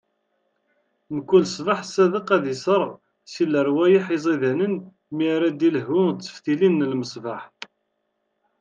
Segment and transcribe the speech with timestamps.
[1.15, 2.89] Mkul ṣṣbeḥ Sadeq ad isserɣ
[3.31, 4.75] si lerwayeḥ iẓidanen,
[5.15, 7.41] mi ara d-ilehhu d teftilin n lmeṣbaḥ.